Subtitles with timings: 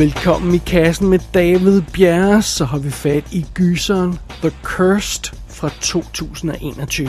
[0.00, 5.68] Velkommen i kassen med David Bjerre, så har vi fat i gyseren The Cursed fra
[5.80, 7.08] 2021.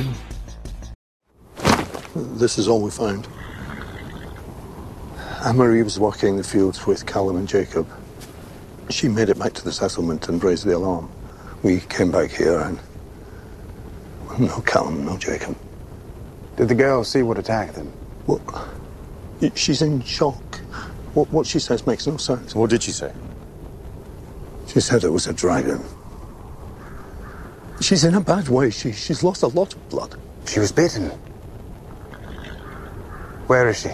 [2.39, 3.23] This is all we found.
[5.45, 7.85] Anne-Marie was working the fields with Callum and Jacob.
[8.89, 11.09] She made it back to the settlement and raised the alarm.
[11.63, 12.77] We came back here and...
[14.39, 15.55] No Callum, no Jacob.
[16.57, 17.87] Did the girls see what attacked them?
[18.25, 18.41] What?
[19.55, 20.61] She's in shock.
[21.13, 22.55] What, what she says makes no sense.
[22.55, 23.11] What did she say?
[24.67, 25.79] She said it was a dragon.
[27.81, 28.69] She's in a bad way.
[28.69, 30.15] She, she's lost a lot of blood.
[30.45, 31.11] She was bitten.
[33.47, 33.89] Where is she?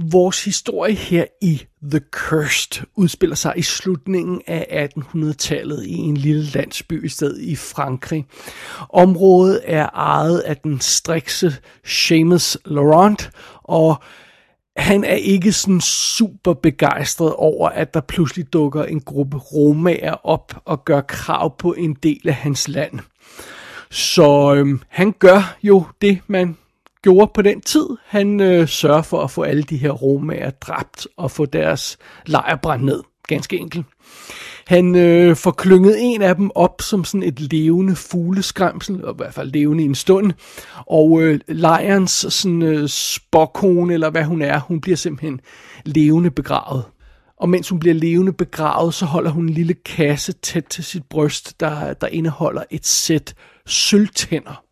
[0.00, 6.44] Vores historie her i The Cursed udspiller sig i slutningen af 1800-tallet i en lille
[6.44, 8.26] landsby i stedet i Frankrig.
[8.90, 13.30] Området er ejet af den strikse Seamus Laurent,
[13.62, 14.02] og
[14.78, 20.62] han er ikke sådan super begejstret over, at der pludselig dukker en gruppe romager op
[20.64, 22.98] og gør krav på en del af hans land.
[23.90, 26.56] Så øhm, han gør jo det, man
[27.02, 27.86] gjorde på den tid.
[28.06, 32.56] Han øh, sørger for at få alle de her romager dræbt og få deres lejr
[32.56, 33.02] brændt ned.
[33.28, 33.86] Ganske enkelt.
[34.66, 39.16] Han øh, får klynget en af dem op som sådan et levende fugleskræmsel, og i
[39.16, 40.32] hvert fald levende i en stund.
[40.86, 45.40] Og øh, lejrens sådan øh, spokone, eller hvad hun er, hun bliver simpelthen
[45.84, 46.84] levende begravet.
[47.36, 51.02] Og mens hun bliver levende begravet, så holder hun en lille kasse tæt til sit
[51.10, 53.34] bryst, der, der indeholder et sæt
[53.66, 54.62] sølvtænder.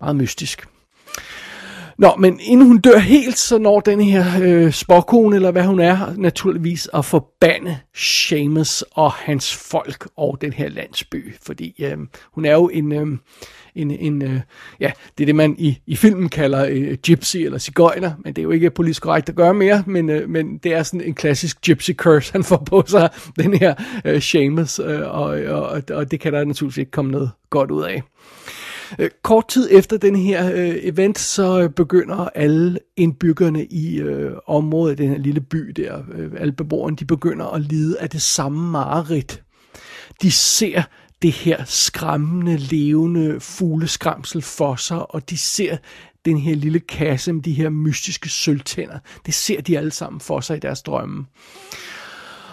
[0.00, 0.66] Meget mystisk.
[1.98, 5.80] Nå, men inden hun dør helt, så når den her øh, spåkone, eller hvad hun
[5.80, 11.34] er, naturligvis at forbande Seamus og hans folk og den her landsby.
[11.42, 11.98] Fordi øh,
[12.32, 13.06] hun er jo en, øh,
[13.74, 14.40] en, en øh,
[14.80, 18.42] ja, det er det man i, i filmen kalder øh, gypsy eller cigøjner, men det
[18.42, 21.14] er jo ikke politisk korrekt at gøre mere, men, øh, men det er sådan en
[21.14, 23.74] klassisk gypsy curse, han får på sig, den her
[24.04, 27.82] øh, Seamus, øh, og, og, og det kan der naturligvis ikke komme noget godt ud
[27.82, 28.02] af.
[28.98, 34.32] Øh, kort tid efter den her øh, event, så øh, begynder alle indbyggerne i øh,
[34.46, 38.22] området, den her lille by der, øh, alle beboerne, de begynder at lide af det
[38.22, 39.42] samme mareridt.
[40.22, 40.82] De ser
[41.22, 45.76] det her skræmmende, levende fugleskramsel for sig, og de ser
[46.24, 48.98] den her lille kasse med de her mystiske sølvtænder.
[49.26, 51.26] Det ser de alle sammen for sig i deres drømme.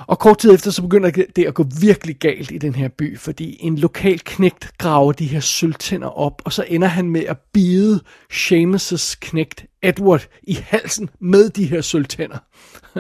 [0.08, 3.20] Og kort tid efter, så begynder det at gå virkelig galt i den her by,
[3.20, 7.38] fordi en lokal knægt graver de her sølvtænder op, og så ender han med at
[7.54, 8.00] bide
[8.34, 12.38] Seamus' knægt Edward i halsen med de her sølvtænder.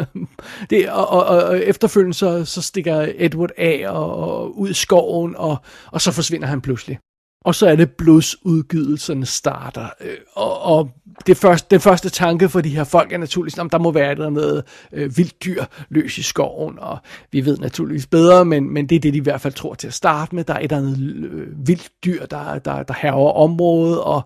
[0.69, 5.35] det, og, og, og efterfølgende så, så stikker Edward af og, og ud i skoven,
[5.35, 5.57] og,
[5.91, 6.99] og så forsvinder han pludselig.
[7.43, 9.87] Og så er det blodsudgydelserne starter.
[10.01, 10.91] Øh, og, og
[11.27, 14.15] det første, den første tanke for de her folk er naturligvis, at der må være
[14.15, 16.97] der noget øh, vildt dyr løs i skoven, og
[17.31, 19.87] vi ved naturligvis bedre, men, men det er det, de i hvert fald tror til
[19.87, 20.43] at starte med.
[20.43, 24.21] Der er et eller andet øh, vildt dyr, der, der, der herrer området, og,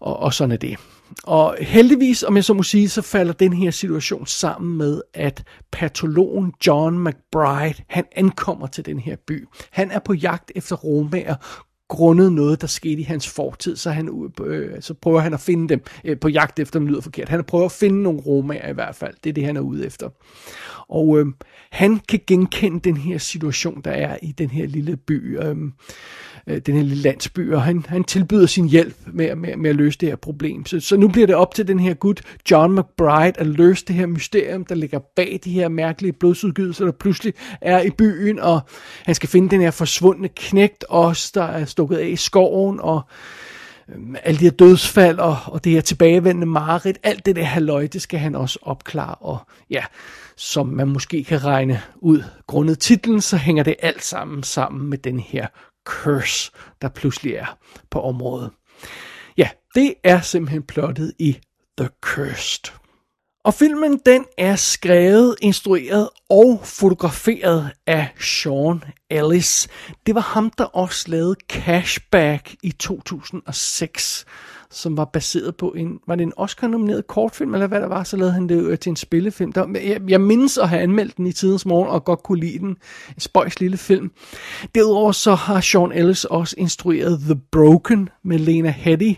[0.00, 0.76] og, og sådan er det.
[1.22, 5.44] Og heldigvis, om jeg så må sige, så falder den her situation sammen med, at
[5.72, 9.48] patologen John McBride, han ankommer til den her by.
[9.70, 11.34] Han er på jagt efter romager,
[11.92, 15.68] grundet noget, der skete i hans fortid, så, han, øh, så prøver han at finde
[15.68, 17.28] dem øh, på jagt efter dem, lyder forkert.
[17.28, 19.14] Han prøver at finde nogle romager i hvert fald.
[19.24, 20.08] Det er det, han er ude efter.
[20.88, 21.26] Og øh,
[21.70, 25.38] han kan genkende den her situation, der er i den her lille by.
[25.38, 25.56] Øh,
[26.46, 29.76] øh, den her lille landsby, og han, han tilbyder sin hjælp med, med, med at
[29.76, 30.66] løse det her problem.
[30.66, 33.96] Så, så nu bliver det op til den her gut, John McBride, at løse det
[33.96, 38.60] her mysterium, der ligger bag de her mærkelige blodsudgydelser, der pludselig er i byen, og
[39.04, 43.02] han skal finde den her forsvundne knægt også, der er stukket af i skoven, og
[43.88, 47.86] øh, alle de her dødsfald og, og det her tilbagevendende mareridt, alt det der halløj,
[47.86, 49.14] det skal han også opklare.
[49.14, 49.38] Og
[49.70, 49.84] ja,
[50.36, 54.98] som man måske kan regne ud grundet titlen, så hænger det alt sammen sammen med
[54.98, 55.46] den her
[55.86, 56.52] curse,
[56.82, 57.58] der pludselig er
[57.90, 58.50] på området.
[59.36, 61.38] Ja, det er simpelthen plottet i
[61.78, 62.81] The Cursed.
[63.44, 69.68] Og filmen den er skrevet, instrueret og fotograferet af Sean Ellis.
[70.06, 74.24] Det var ham, der også lavede Cashback i 2006
[74.72, 78.16] som var baseret på en, var det en Oscar-nomineret kortfilm, eller hvad der var, så
[78.16, 79.52] lavede han det øh, til en spillefilm.
[79.52, 82.58] Der, jeg, jeg mindes at have anmeldt den i tidens morgen, og godt kunne lide
[82.58, 82.68] den.
[82.68, 84.10] En spøjs lille film.
[84.74, 89.14] Derudover så har Sean Ellis også instrueret The Broken med Lena Headey.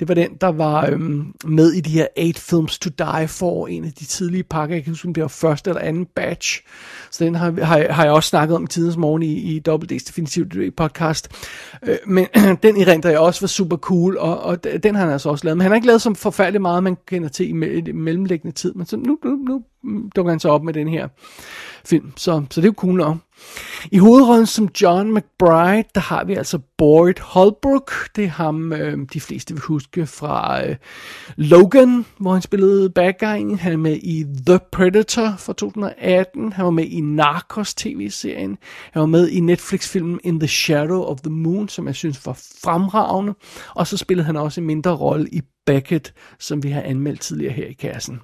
[0.00, 3.66] Det var den, der var øhm, med i de her Eight Films to Die for,
[3.66, 4.76] en af de tidlige pakker.
[4.76, 6.62] Jeg kan huske, om det var første eller anden batch.
[7.10, 10.06] Så den har, har, har jeg også snakket om i tidens morgen i, i WD's
[10.06, 11.28] Definitive podcast.
[11.82, 12.26] Øh, men
[12.62, 15.56] den erindrer jeg også var super cool, og, og den har han altså også lavet.
[15.56, 18.74] Men han har ikke lavet så forfærdeligt meget, man kender til i, i mellemliggende tid,
[18.74, 19.62] men så nu, nu, nu
[20.16, 21.08] dukker han så op med den her
[21.86, 23.16] film, så, så det er jo cool nok.
[23.92, 27.92] I hovedrollen som John McBride, der har vi altså Boyd Holbrook.
[28.16, 30.76] Det er ham, øh, de fleste vil huske fra øh,
[31.36, 33.58] Logan, hvor han spillede bad guyen.
[33.58, 36.52] Han er med i The Predator fra 2018.
[36.52, 38.58] Han var med i Narcos tv-serien.
[38.92, 42.38] Han var med i Netflix-filmen In the Shadow of the Moon, som jeg synes var
[42.64, 43.34] fremragende.
[43.74, 47.52] Og så spillede han også en mindre rolle i Beckett, som vi har anmeldt tidligere
[47.52, 48.20] her i kassen.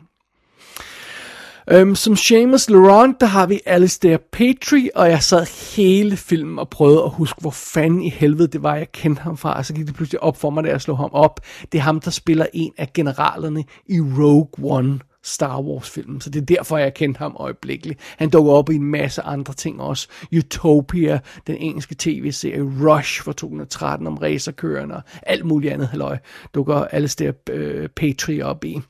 [1.68, 6.68] Øhm, som Seamus Laurent, der har vi Alistair Petrie, og jeg sad hele filmen og
[6.68, 9.56] prøvede at huske, hvor fanden i helvede det var, jeg kendte ham fra.
[9.56, 11.40] Og så gik det pludselig op for mig, da jeg slog ham op.
[11.72, 14.98] Det er ham, der spiller en af generalerne i Rogue One.
[15.24, 18.00] Star Wars-film, så det er derfor, jeg kendte ham øjeblikkeligt.
[18.18, 20.08] Han dukker op i en masse andre ting også.
[20.36, 26.18] Utopia, den engelske tv-serie, Rush fra 2013 om racerkørende og alt muligt andet halløj,
[26.54, 28.80] dukker Alistair øh, Petrie op i.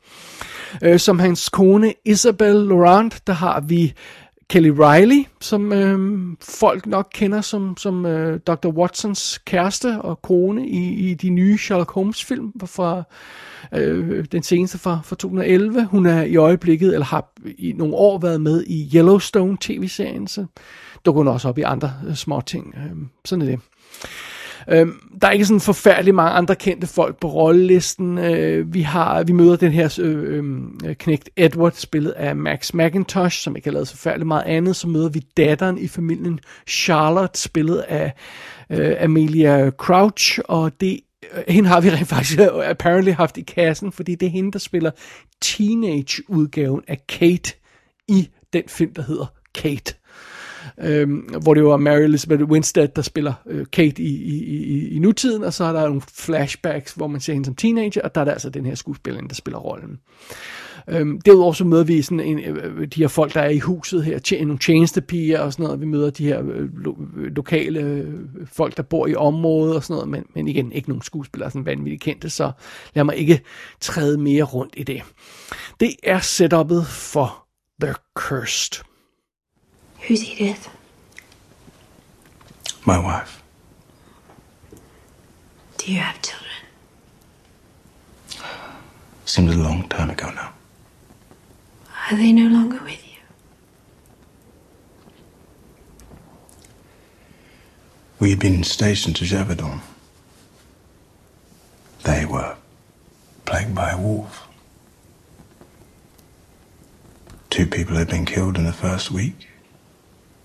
[0.82, 3.94] Øh, som hans kone Isabel Laurent, der har vi
[4.50, 8.69] Kelly Riley, som øh, folk nok kender som, som øh, Dr.
[8.69, 13.02] Watsons kæreste og kone i, i de nye Sherlock Holmes film fra
[13.75, 15.85] øh, den seneste fra, fra 2011.
[15.85, 20.47] Hun er i øjeblikket, eller har i nogle år været med i Yellowstone tv-serien, så
[21.05, 22.75] dukker hun også op i andre øh, små ting.
[22.76, 23.61] Øh, sådan er det.
[24.68, 28.18] Øhm, der er ikke sådan forfærdeligt mange andre kendte folk på rollelisten.
[28.18, 30.44] Øh, vi har vi møder den her øh,
[30.84, 34.76] øh, knægt Edward, spillet af Max McIntosh, som ikke har lavet så forfærdeligt meget andet.
[34.76, 38.12] Så møder vi datteren i familien Charlotte, spillet af
[38.70, 41.00] øh, Amelia Crouch, og det
[41.34, 44.52] øh, hende har vi rent faktisk øh, apparently haft i kassen, fordi det er hende,
[44.52, 44.90] der spiller
[45.40, 47.52] teenage-udgaven af Kate
[48.08, 49.94] i den film, der hedder Kate
[50.82, 54.99] øhm, hvor det var Mary Elizabeth Winstead, der spiller øh, Kate i, i, i, i
[54.99, 58.21] nutiden, og så er der nogle flashbacks, hvor man ser hende som teenager, og der
[58.21, 59.99] er der altså den her skuespiller, der spiller rollen.
[60.88, 64.05] Øhm, derudover så møder vi sådan en, øh, de her folk, der er i huset
[64.05, 65.81] her, tj- nogle tjenestepiger og sådan noget.
[65.81, 68.15] Vi møder de her øh, lo- øh, lokale øh,
[68.53, 71.67] folk, der bor i området og sådan noget, men, men igen, ikke nogen skuespillere, sådan
[71.67, 72.53] vanvittigt kendte, så
[72.94, 73.41] lad mig ikke
[73.81, 75.03] træde mere rundt i det.
[75.81, 77.47] Det er setupet for
[77.82, 78.89] The Cursed.
[80.02, 80.69] Who's Edith?
[82.85, 83.43] My wife.
[85.79, 86.50] Do you have children?
[89.25, 90.52] Seems a long time ago now.
[92.11, 93.19] Are they no longer with you?
[98.19, 99.81] We had been stationed to Javadon.
[102.03, 102.56] They were
[103.44, 104.49] plagued by a wolf.
[107.50, 109.50] Two people had been killed in the first week.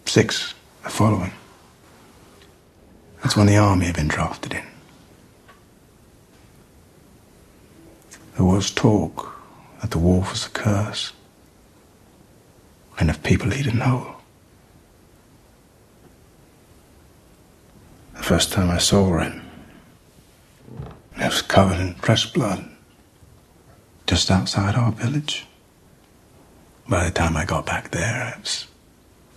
[0.05, 0.53] Six
[0.83, 1.33] the following.
[3.21, 4.63] That's when the army had been drafted in.
[8.35, 9.35] There was talk
[9.81, 11.11] that the wolf was a curse,
[12.99, 14.15] and of people eaten whole.
[18.15, 19.41] The first time I saw him,
[21.17, 22.63] it was covered in fresh blood,
[24.07, 25.45] just outside our village.
[26.87, 28.67] By the time I got back there, it was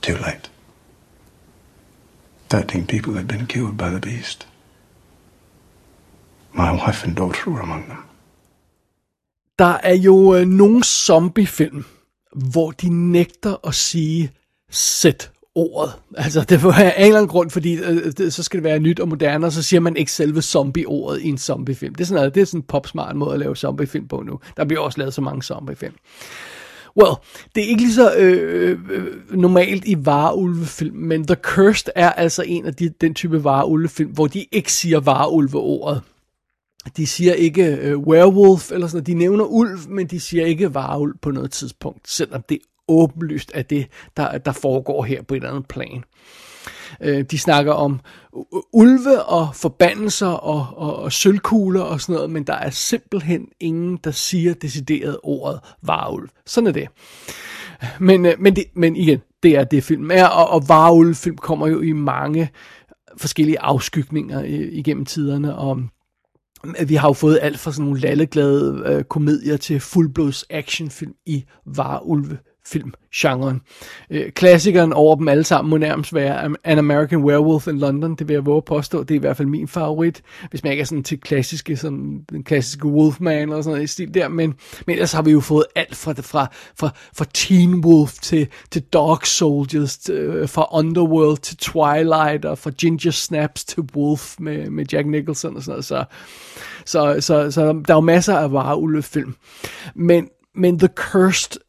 [0.03, 0.49] too late.
[2.50, 4.49] Thirteen people had been killed by the beast.
[6.52, 7.99] My wife and daughter were among them.
[9.59, 11.85] Der er jo øh, nogle zombiefilm,
[12.33, 14.31] hvor de nægter at sige
[14.71, 15.93] sæt ordet.
[16.17, 18.64] Altså, det var af en eller anden grund, fordi øh, øh, det, så skal det
[18.64, 21.95] være nyt og moderne, og så siger man ikke selve zombie-ordet i en zombiefilm.
[21.95, 24.40] Det er sådan, noget, det er sådan en popsmart måde at lave zombiefilm på nu.
[24.57, 25.95] Der bliver også lavet så mange zombiefilm.
[26.97, 27.14] Well,
[27.54, 32.42] det er ikke lige så øh, øh, normalt i vareulvefilm, men The Cursed er altså
[32.42, 36.02] en af de, den type vareulvefilm, hvor de ikke siger vareulveordet.
[36.97, 39.07] De siger ikke øh, werewolf eller sådan noget.
[39.07, 43.62] De nævner ulv, men de siger ikke varulv på noget tidspunkt, selvom det åbenlyst er
[43.62, 45.97] det, der, der foregår her på et eller andet plan.
[45.97, 46.02] Øh,
[47.02, 48.00] Øh, de snakker om
[48.73, 53.99] ulve og forbandelser og, og, og sølvkugler og sådan noget, men der er simpelthen ingen,
[54.04, 56.28] der siger decideret ordet varulv.
[56.47, 56.88] Sådan er det.
[58.00, 61.66] Men, øh, men, det, men igen, det er det film er, og, og varulvfilm kommer
[61.66, 62.50] jo i mange
[63.16, 65.80] forskellige afskygninger øh, igennem tiderne, og
[66.80, 71.14] øh, vi har jo fået alt fra sådan nogle lalleglade øh, komedier til fuldblods actionfilm
[71.26, 73.60] i varulve filmgenren.
[74.10, 78.28] Øh, klassikeren over dem alle sammen må nærmest være An American Werewolf in London, det
[78.28, 80.80] vil jeg våge at påstå, det er i hvert fald min favorit, hvis man ikke
[80.80, 84.54] er sådan til klassiske, sådan den klassiske Wolfman eller sådan noget i stil der, men,
[84.87, 86.46] men ellers har vi jo fået alt fra, fra,
[86.78, 92.58] fra, fra Teen Wolf til, til Dog Soldiers, til, øh, fra Underworld til Twilight, og
[92.58, 96.04] fra Ginger Snaps til Wolf med, med Jack Nicholson og sådan noget, så,
[96.84, 99.34] så, så, så der er jo masser af varulvefilm.
[99.94, 101.60] Men, men The Cursed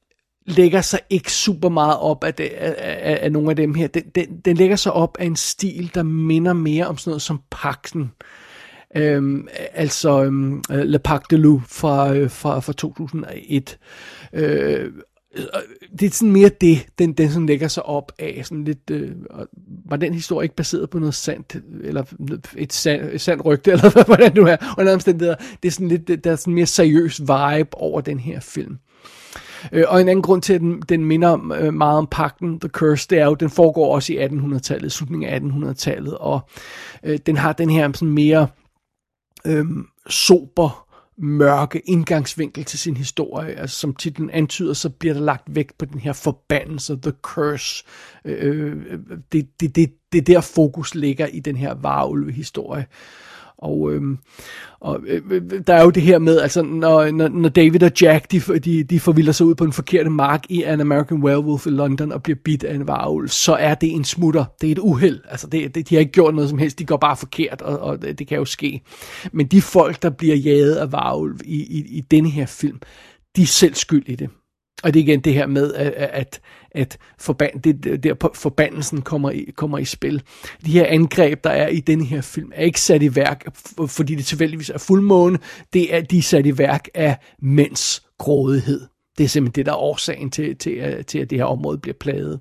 [0.45, 3.87] lægger sig ikke super meget op af, det, af, af, af nogle af dem her.
[3.87, 7.21] Den, den, den lægger sig op af en stil, der minder mere om sådan noget
[7.21, 8.11] som Pakten.
[8.95, 13.77] Øhm, altså øhm, øh, Le Pacte de Loup fra, øh, fra, fra 2001.
[14.33, 14.85] Øh,
[15.37, 15.41] øh,
[15.99, 18.41] det er sådan mere det, den, den sådan lægger sig op af.
[18.43, 19.11] Sådan lidt, øh,
[19.85, 22.03] var den historie ikke baseret på noget sandt, eller
[22.57, 25.35] et sand, et sandt rygte, eller hvordan du er, under omstændigheder.
[25.63, 28.77] Det er sådan lidt, der er sådan mere seriøs vibe over den her film.
[29.71, 32.69] Øh, og en anden grund til, at den, den minder øh, meget om pakten, The
[32.69, 36.39] Curse, det er jo, at den foregår også i 1800-tallet, slutningen af 1800-tallet, og
[37.03, 38.47] øh, den har den her sådan mere
[39.45, 39.65] øh,
[40.09, 40.85] sober,
[41.21, 43.55] mørke indgangsvinkel til sin historie.
[43.55, 47.83] Altså, som titlen antyder, så bliver der lagt vægt på den her forbandelse, the curse.
[48.25, 48.99] Øh, øh, øh
[49.31, 52.85] det, det, det, det er der fokus ligger i den her varulve-historie.
[53.61, 54.17] Og, øhm,
[54.79, 57.91] og øh, øh, der er jo det her med, altså når, når, når David og
[58.01, 61.67] Jack, de, de, de forvilder sig ud på en forkerte mark i An American Werewolf
[61.67, 64.45] i London og bliver bidt af en varulv, så er det en smutter.
[64.61, 65.19] Det er et uheld.
[65.29, 66.79] Altså det, det, de har ikke gjort noget som helst.
[66.79, 68.81] De går bare forkert, og, og det, det kan jo ske.
[69.31, 72.79] Men de folk, der bliver jaget af varulv i, i, i denne her film,
[73.35, 74.29] de er selv skyld i det.
[74.83, 79.31] Og det er igen det her med, at, at, at forband, det, der forbandelsen kommer
[79.31, 80.21] i, kommer i spil.
[80.65, 83.45] De her angreb, der er i den her film, er ikke sat i værk,
[83.87, 85.39] fordi det tilfældigvis er fuldmåne.
[85.73, 88.81] Det er, de er sat i værk af mænds grådighed.
[89.17, 91.77] Det er simpelthen det, der er årsagen til, til, øh, til at det her område
[91.77, 92.39] bliver plaget.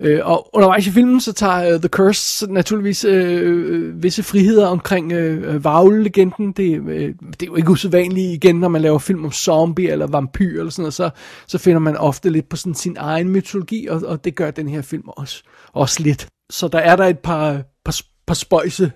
[0.00, 4.66] Øh, og undervejs i filmen, så tager uh, The Curse naturligvis øh, øh, visse friheder
[4.66, 6.52] omkring øh, øh varvlegenden.
[6.52, 10.06] Det, øh, det er jo ikke usædvanligt igen, når man laver film om zombie eller
[10.06, 11.10] vampyr eller sådan noget, så,
[11.46, 14.68] så finder man ofte lidt på sådan sin egen mytologi, og, og det gør den
[14.68, 15.42] her film også,
[15.72, 16.26] også lidt.
[16.50, 18.92] Så der er der et par, par, par spøjse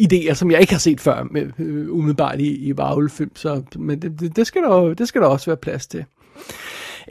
[0.00, 1.50] idéer, som jeg ikke har set før, med,
[1.90, 5.56] umiddelbart i, i varvlefilm, så men det, det, skal der, det skal der også være
[5.56, 6.04] plads til.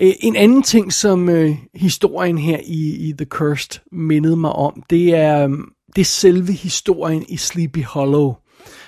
[0.02, 4.84] Øh, en anden ting, som øh, historien her i, i The Cursed mindede mig om,
[4.90, 5.58] det er, øh,
[5.96, 8.34] det er selve historien i Sleepy Hollow.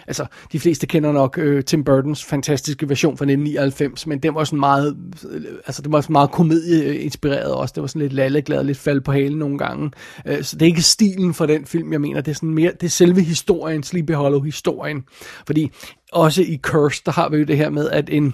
[0.08, 4.44] Altså, de fleste kender nok øh, Tim Burtons fantastiske version fra 1999, men den var
[4.44, 4.98] sådan meget,
[5.32, 7.74] øh, altså det var sådan meget komedieinspireret også.
[7.74, 9.92] Det var sådan lidt lalleglad, lidt fald på halen nogle gange.
[10.26, 12.22] Øh, så det er ikke stilen for den film, jeg mener.
[12.22, 15.04] Det er sådan mere, det er selve historien, Sleepy Hollow historien.
[15.46, 15.72] Fordi
[16.12, 18.34] også i Cursed, der har vi jo det her med, at en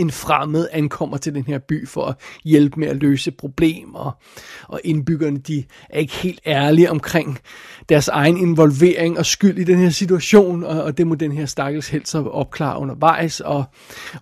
[0.00, 4.18] en fremmed ankommer til den her by for at hjælpe med at løse problemer,
[4.68, 7.38] og indbyggerne de er ikke helt ærlige omkring
[7.88, 11.46] deres egen involvering og skyld i den her situation, og, og det må den her
[11.46, 13.64] stakkels helt så opklare undervejs, og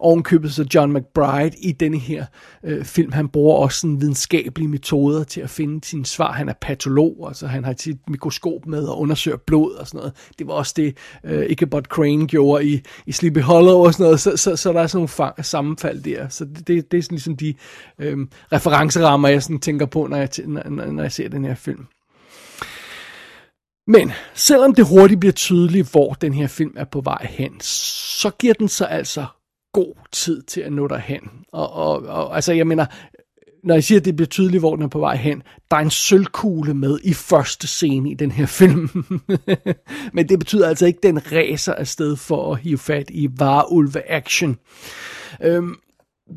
[0.00, 2.24] ovenkøbet så John McBride i denne her
[2.64, 6.32] øh, film, han bruger også sådan videnskabelige metoder til at finde sine svar.
[6.32, 10.12] Han er patolog, altså han har sit mikroskop med og undersøger blod og sådan noget.
[10.38, 14.20] Det var også det, øh, Ichabod Crane gjorde i, i Sleepy Hollow og sådan noget,
[14.20, 16.28] så, så, så der er sådan nogle sammenfald der.
[16.28, 17.54] Så det, det, det er sådan ligesom de
[17.98, 18.18] øh,
[18.52, 21.86] referencerammer, jeg sådan tænker på, når jeg, når, når jeg ser den her film.
[23.86, 28.30] Men selvom det hurtigt bliver tydeligt, hvor den her film er på vej hen, så
[28.38, 29.26] giver den sig altså
[29.72, 31.30] god tid til at nå derhen.
[31.52, 32.86] Og, og, og altså, jeg mener,
[33.64, 35.80] når jeg siger, at det bliver tydeligt, hvor den er på vej hen, der er
[35.80, 38.88] en sølvkugle med i første scene i den her film.
[40.14, 44.10] Men det betyder altså ikke, at den racer afsted for at hive fat i varulve
[44.10, 44.58] action.
[45.42, 45.74] Øhm,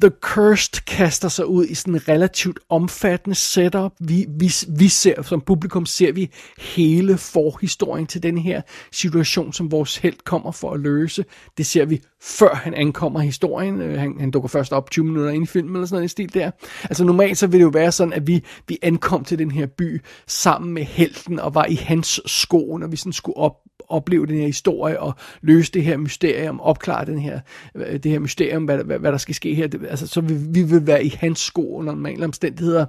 [0.02, 3.92] The Cursed kaster sig ud i sådan en relativt omfattende setup.
[4.00, 8.62] Vi, vi, vi ser, som publikum ser vi hele forhistorien til den her
[8.92, 11.26] situation, som vores held kommer for at løse.
[11.58, 13.82] Det ser vi før han ankommer i historien.
[13.82, 16.08] Øh, han, han dukker først op 20 minutter ind i filmen, eller sådan noget i
[16.08, 16.52] stil der.
[16.84, 19.66] Altså normalt så vil det jo være sådan, at vi, vi ankom til den her
[19.66, 23.56] by sammen med helten, og var i hans sko, når vi sådan skulle op
[23.90, 27.40] opleve den her historie og løse det her mysterium, opklare den her,
[27.76, 29.68] øh, det her mysterium, hvad, hvad, hvad der skal ske her.
[29.68, 32.86] Det, altså, så vi, vi vil være i hans sko under normale omstændigheder.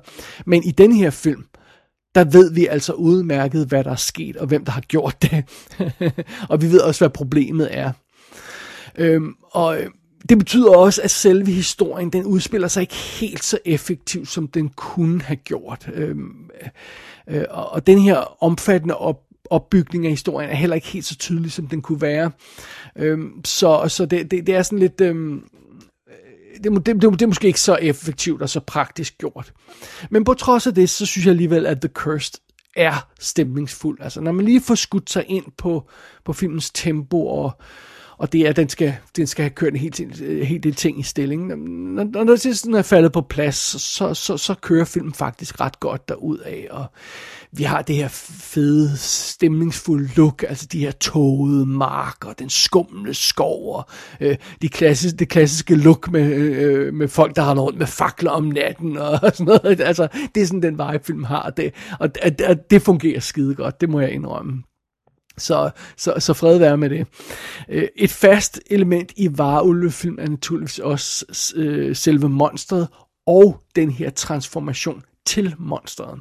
[0.46, 1.44] Men i den her film,
[2.14, 5.44] der ved vi altså udmærket, hvad der er sket, og hvem der har gjort det.
[6.50, 7.92] og vi ved også, hvad problemet er.
[8.98, 9.90] Øhm, og øh,
[10.28, 14.68] det betyder også, at selve historien, den udspiller sig ikke helt så effektivt, som den
[14.68, 15.88] kunne have gjort.
[15.94, 16.50] Øhm,
[17.28, 21.16] øh, og, og den her omfattende op, opbygning af historien er heller ikke helt så
[21.16, 22.30] tydelig, som den kunne være.
[22.96, 25.00] Øhm, så så det, det, det er sådan lidt...
[25.00, 29.52] Øhm, øh, det, det, det, det er måske ikke så effektivt og så praktisk gjort.
[30.10, 32.34] Men på trods af det, så synes jeg alligevel, at The Cursed
[32.76, 33.98] er stemningsfuld.
[34.00, 35.88] Altså, når man lige får skudt sig ind på,
[36.24, 37.60] på filmens tempo og
[38.18, 40.74] og det er, at den skal, den skal have kørt en helt, øh, helt del
[40.74, 41.48] ting i stillingen.
[41.94, 45.80] Når, når det sådan er faldet på plads, så, så, så kører filmen faktisk ret
[45.80, 46.84] godt derud af, og
[47.52, 53.76] vi har det her fede, stemningsfulde look, altså de her tågede marker, den skumle skov,
[53.76, 53.88] og
[54.20, 57.86] øh, de klassiske, det klassiske look med, øh, øh med folk, der har rundt med
[57.86, 59.80] fakler om natten, og sådan noget.
[59.80, 63.54] Altså, det er sådan den vibe, filmen har, det, og, og, og det fungerer skide
[63.54, 64.62] godt, det må jeg indrømme.
[65.38, 67.06] Så, så, så fred være med det.
[67.68, 72.88] Øh, et fast element i varulvefilm er naturligvis også øh, selve monstret
[73.26, 76.20] og den her transformation til monstret.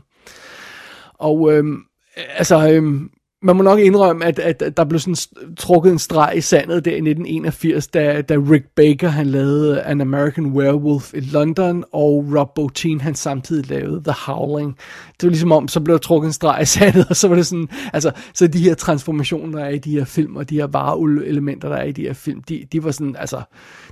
[1.14, 1.84] Og øhm,
[2.16, 3.10] altså, øhm,
[3.46, 5.16] man må nok indrømme, at, at, der blev sådan
[5.58, 10.02] trukket en streg i sandet der i 1981, da, da Rick Baker han lavede An
[10.02, 14.78] American Werewolf i London, og Rob Bottin han samtidig lavede The Howling.
[15.22, 17.36] Det var ligesom om, så blev der trukket en streg i sandet, og så var
[17.36, 20.56] det sådan, altså, så de her transformationer, der er i de her film, og de
[20.56, 23.42] her vareelementer, der er i de her film, de, de var sådan, altså,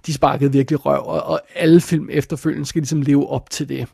[0.06, 3.88] de sparkede virkelig røv, og, og alle film efterfølgende skal ligesom leve op til det.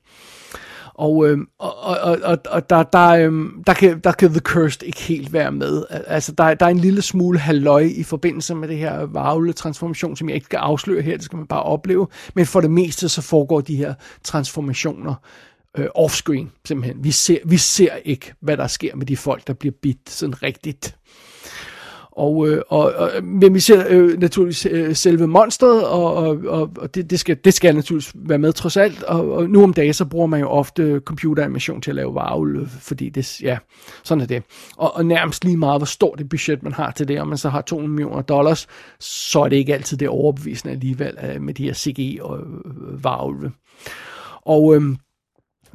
[0.99, 4.83] Og, øh, og, og, og, og der, der, øh, der, kan, der kan The Cursed
[4.83, 5.83] ikke helt være med.
[5.89, 10.15] Altså, der, der er en lille smule halløj i forbindelse med det her varvle transformation,
[10.15, 12.07] som jeg ikke kan afsløre her, det skal man bare opleve.
[12.35, 15.15] Men for det meste, så foregår de her transformationer
[15.77, 17.03] øh, offscreen, simpelthen.
[17.03, 20.43] Vi ser, vi ser ikke, hvad der sker med de folk, der bliver bidt sådan
[20.43, 20.95] rigtigt.
[22.19, 26.71] Og, øh, og, og, men vi ser øh, naturligvis øh, selve monstret, og, og, og,
[26.77, 29.03] og det, det, skal, det skal naturligvis være med trods alt.
[29.03, 32.69] Og, og nu om dagen, så bruger man jo ofte computeranimation til at lave varvel,
[32.69, 33.57] fordi det, ja,
[34.03, 34.43] sådan er det.
[34.77, 37.37] Og, og nærmest lige meget, hvor stort det budget man har til det, og man
[37.37, 38.67] så har 200 millioner dollars,
[38.99, 42.43] så er det ikke altid det overbevisende alligevel øh, med de her CGI og øh,
[42.43, 43.51] øh varvel.
[44.45, 44.81] Og øh,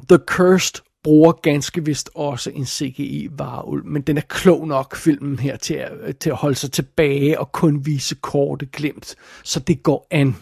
[0.09, 5.57] The Cursed bruger ganske vist også en CGI-varulv, men den er klog nok, filmen her,
[5.57, 10.07] til at, til at holde sig tilbage og kun vise korte glimt, så det går
[10.11, 10.35] an.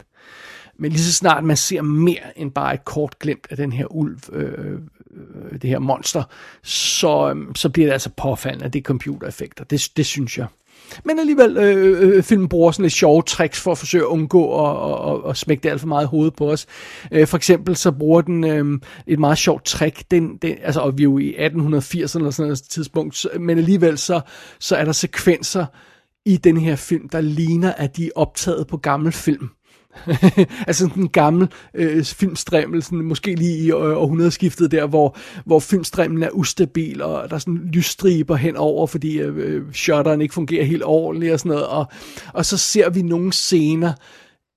[0.77, 3.85] Men lige så snart man ser mere end bare et kort glimt af den her
[3.95, 4.79] ulv, øh, øh
[5.61, 6.23] det her monster,
[6.63, 9.63] så, øhm, så bliver det altså påfaldende, at det er computereffekter.
[9.63, 10.47] Det, det synes jeg.
[11.05, 14.07] Men alligevel, øh, øh, øh, filmen bruger sådan lidt sjove tricks for at forsøge at
[14.07, 16.65] undgå at, at, at smække det alt for meget hoved på os.
[17.11, 20.97] Øh, for eksempel så bruger den øh, et meget sjovt trick, den, den, altså, og
[20.97, 24.21] vi er jo i 1880'erne eller sådan et tidspunkt, men alligevel så,
[24.59, 25.65] så er der sekvenser
[26.25, 29.49] i den her film, der ligner, at de er optaget på gammel film.
[30.67, 35.59] altså sådan en gammel øh, filmstremmel, sådan, måske lige i øh, århundredeskiftet der, hvor, hvor
[35.59, 40.65] filmstrimlen er ustabil, og der er sådan lysstriber henover, fordi øh, øh, shutteren ikke fungerer
[40.65, 41.85] helt ordentligt og sådan noget, og,
[42.33, 43.93] og så ser vi nogle scener,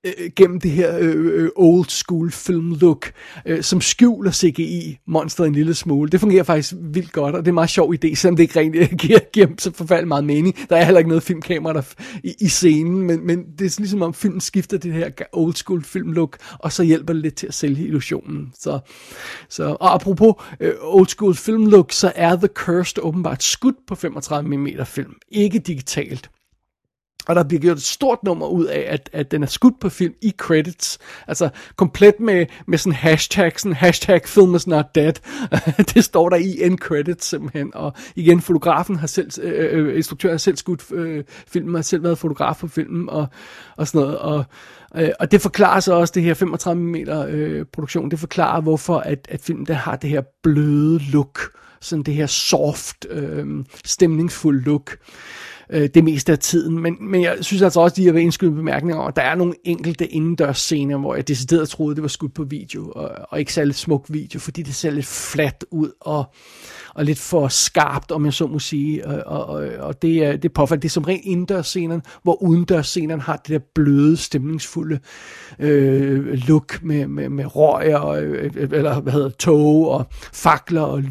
[0.06, 3.12] Øh, øh, gennem det her øh, øh, old school film look,
[3.46, 6.10] øh, som skjuler CGI monstret en lille smule.
[6.10, 8.60] Det fungerer faktisk vildt godt, og det er en meget sjov idé, selvom det ikke
[8.60, 10.68] rent giver, giver så forfærdeligt meget mening.
[10.68, 11.82] Der er heller ikke noget filmkamera der,
[12.24, 15.84] i, i scenen, men, men det er ligesom om filmen skifter det her old school
[15.84, 18.52] film look, og så hjælper det lidt til at sælge illusionen.
[18.58, 18.78] Så,
[19.48, 23.94] så, og apropos øh, old school film look, så er The Cursed åbenbart skudt på
[23.94, 26.30] 35 mm film, ikke digitalt.
[27.26, 29.88] Og der bliver gjort et stort nummer ud af, at, at den er skudt på
[29.88, 30.98] film i credits.
[31.26, 35.12] Altså komplet med, med sådan hashtag, sådan hashtag film is not dead.
[35.94, 37.70] det står der i end credits simpelthen.
[37.74, 41.82] Og igen, fotografen har selv, øh, øh, øh, instruktøren har selv skudt øh, filmen, har
[41.82, 43.26] selv været fotograf på filmen og,
[43.76, 44.18] og sådan noget.
[44.18, 44.44] Og,
[44.96, 48.10] øh, og det forklarer så også det her 35 mm øh, produktion.
[48.10, 51.40] Det forklarer, hvorfor at, at filmen der har det her bløde look.
[51.80, 54.96] Sådan det her soft, øh, stemningsfuld look
[55.70, 56.80] øh, det meste af tiden.
[56.80, 59.22] Men, men jeg synes altså også, at de har været indskyde bemærkninger om, at der
[59.22, 63.10] er nogle enkelte indendørs scener, hvor jeg decideret troede, det var skudt på video, og,
[63.28, 66.24] og ikke særlig smuk video, fordi det ser lidt fladt ud, og
[66.96, 69.06] og lidt for skarpt, om jeg så må sige.
[69.06, 70.66] Og, og, og det, er, det er.
[70.76, 74.98] Det er som rent indendørsscenerne, hvor udendørs scenen har det der bløde, stemningsfulde
[75.58, 81.02] øh, look med, med, med røg og, øh, eller hvad hedder tog og fakler og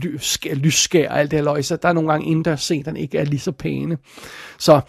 [0.53, 1.65] lysskær og alt det her løg.
[1.65, 3.97] Så der er nogle gange indendørsscenerne ikke er lige så pæne.
[4.57, 4.81] Så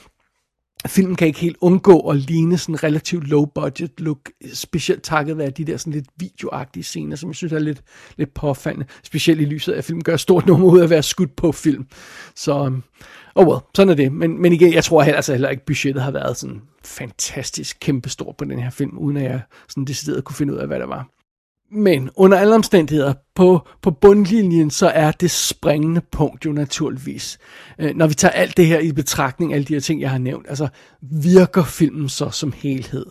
[0.87, 5.39] filmen kan ikke helt undgå at ligne sådan en relativt low budget look, specielt takket
[5.39, 7.83] være de der sådan lidt videoagtige scener, som jeg synes er lidt,
[8.17, 11.03] lidt påfaldende, specielt i lyset af, at filmen gør stort nummer ud af at være
[11.03, 11.87] skudt på film.
[12.37, 12.83] Så, øhm,
[13.35, 14.13] oh well, sådan er det.
[14.13, 18.37] Men, men igen, jeg tror heller, altså heller ikke, budgettet har været sådan fantastisk kæmpestort
[18.37, 20.89] på den her film, uden at jeg sådan decideret kunne finde ud af, hvad det
[20.89, 21.16] var.
[21.73, 27.39] Men under alle omstændigheder, på, på bundlinjen, så er det springende punkt jo naturligvis.
[27.79, 30.19] Øh, når vi tager alt det her i betragtning, alle de her ting, jeg har
[30.19, 30.69] nævnt, altså
[31.03, 33.07] virker filmen så som helhed?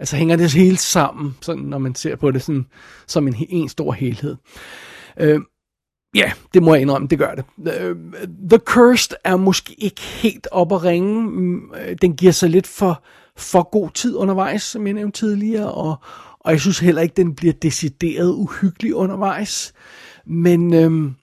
[0.00, 2.66] Altså hænger det hele sammen, sådan, når man ser på det sådan,
[3.06, 4.36] som en, en stor helhed.
[5.20, 5.40] Øh,
[6.14, 7.44] Ja, det må jeg indrømme, det gør det.
[7.80, 7.96] Øh,
[8.50, 11.30] The Cursed er måske ikke helt op at ringe.
[11.30, 13.02] Mm, øh, den giver sig lidt for,
[13.36, 15.96] for god tid undervejs, som jeg nævnte tidligere, og,
[16.44, 19.72] og jeg synes heller ikke, den bliver decideret uhyggelig undervejs.
[20.26, 21.14] Men øhm,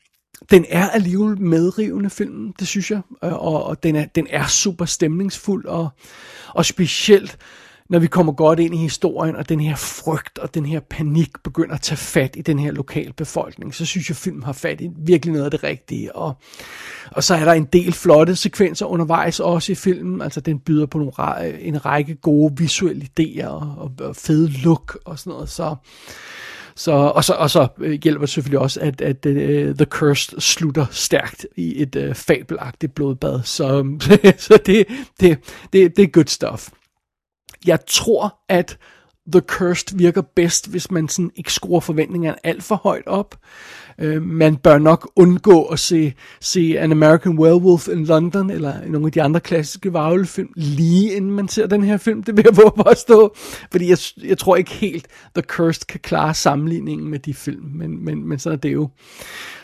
[0.51, 4.85] den er alligevel medrivende filmen, det synes jeg, og, og den, er, den er super
[4.85, 5.89] stemningsfuld, og,
[6.49, 7.37] og specielt
[7.89, 11.29] når vi kommer godt ind i historien, og den her frygt og den her panik
[11.43, 14.53] begynder at tage fat i den her lokale befolkning, så synes jeg, at filmen har
[14.53, 16.15] fat i virkelig noget af det rigtige.
[16.15, 16.33] Og,
[17.11, 20.21] og så er der en del flotte sekvenser undervejs også i filmen.
[20.21, 21.11] Altså den byder på nogle,
[21.59, 25.49] en række gode visuelle idéer og, og fede look og sådan noget.
[25.49, 25.75] Så,
[26.75, 30.39] så, og, så, og så øh, hjælper det selvfølgelig også, at, at uh, The Cursed
[30.39, 33.41] slutter stærkt i et uh, fabelagtigt blodbad.
[33.43, 33.97] Så,
[34.47, 34.87] så det,
[35.19, 35.39] det,
[35.73, 36.69] det, det er good stuff.
[37.65, 38.77] Jeg tror, at
[39.31, 43.35] The Cursed virker bedst, hvis man sådan ikke skruer forventningerne alt for højt op.
[43.99, 49.05] Øh, man bør nok undgå at se, se An American Werewolf in London, eller nogle
[49.05, 52.23] af de andre klassiske varvelfilm, lige inden man ser den her film.
[52.23, 53.35] Det vil jeg våge at stå.
[53.71, 58.05] Fordi jeg, jeg tror ikke helt, The Cursed kan klare sammenligningen med de film, men,
[58.05, 58.89] men, men sådan er det jo.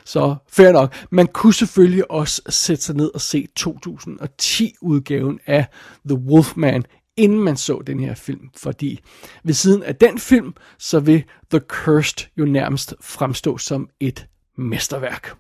[0.06, 0.96] Så fair nok.
[1.12, 5.66] Man kunne selvfølgelig også sætte sig ned og se 2010-udgaven af
[6.10, 6.84] The Wolfman
[7.18, 9.00] inden man så den her film, fordi
[9.44, 15.38] ved siden af den film, så vil The Cursed jo nærmest fremstå som et mesterværk.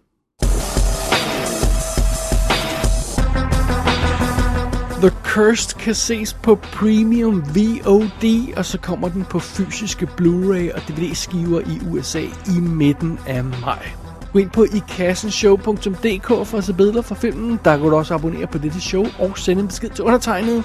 [5.02, 10.82] The Cursed kan ses på Premium VOD, og så kommer den på fysiske Blu-ray og
[10.88, 12.22] DVD-skiver i USA
[12.58, 13.88] i midten af maj.
[14.34, 17.60] Gå ind på ikassenshow.dk for at se billeder fra filmen.
[17.66, 20.64] Der kan du også abonnere på dette show og sende en besked til undertegnet.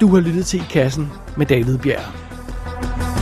[0.00, 3.13] Du har lyttet til I Kassen med David Bjerg.